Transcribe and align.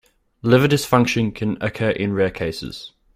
Liver 0.41 0.67
dysfunction 0.67 1.31
can 1.31 1.59
occur 1.61 1.91
in 1.91 2.13
rare 2.13 2.31
cases. 2.31 2.91